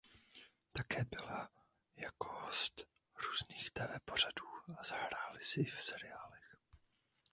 Také 0.71 1.05
byla 1.05 1.49
jako 1.95 2.31
host 2.33 2.81
různých 3.25 3.71
tv 3.71 3.99
pořadů 4.05 4.47
a 4.79 4.83
zahráli 4.83 5.39
si 5.43 5.61
i 5.61 5.65
v 5.65 5.81
seriálech. 5.81 6.57